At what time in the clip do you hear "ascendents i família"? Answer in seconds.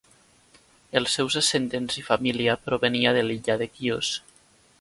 1.43-2.57